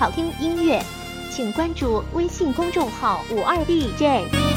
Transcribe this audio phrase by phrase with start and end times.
[0.00, 0.82] 好听音乐，
[1.30, 4.49] 请关注微信公众号“五二 DJ”。